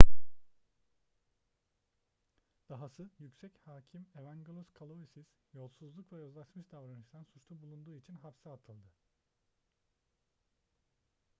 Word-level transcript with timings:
dahası 2.69 3.09
yüksek 3.19 3.51
hakim 3.65 4.05
evangelos 4.19 4.67
kalousis 4.73 5.25
yolsuzluk 5.53 6.13
ve 6.13 6.17
yozlaşmış 6.17 6.71
davranıştan 6.71 7.23
suçlu 7.23 7.61
bulunduğu 7.61 7.93
için 7.97 8.15
hapse 8.17 8.49
atıldı 8.49 8.87